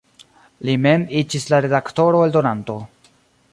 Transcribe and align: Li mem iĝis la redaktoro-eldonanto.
Li 0.69 0.73
mem 0.85 1.03
iĝis 1.19 1.45
la 1.55 1.61
redaktoro-eldonanto. 1.67 2.81